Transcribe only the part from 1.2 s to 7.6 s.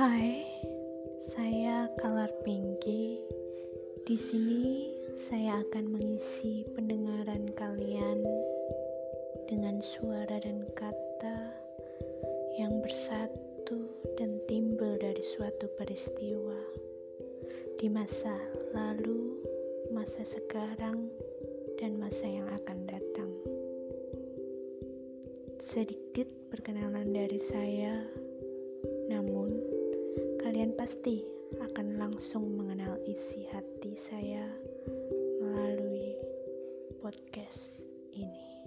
saya Kalar Pinky. Di sini saya akan mengisi pendengaran